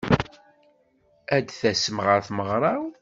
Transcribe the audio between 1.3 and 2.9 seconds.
Ad tasem ɣer tmeɣṛa-w?